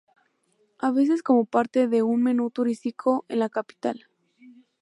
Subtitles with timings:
[0.79, 4.07] A veces como parte de un menú turístico en la capital.